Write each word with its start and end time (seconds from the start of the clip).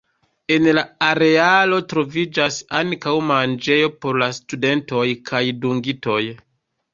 En 0.53 0.67
la 0.75 0.83
arealo 1.07 1.77
troviĝas 1.93 2.57
ankaŭ 2.79 3.13
manĝejo 3.33 3.93
por 4.07 4.19
la 4.23 4.31
studentoj 4.39 5.05
kaj 5.33 5.43
dungitoj. 5.67 6.19